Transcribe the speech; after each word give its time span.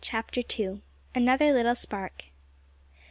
CHAPTER 0.03 0.41
TWO. 0.41 0.81
ANOTHER 1.13 1.53
LITTLE 1.53 1.75
"SPARK." 1.75 2.25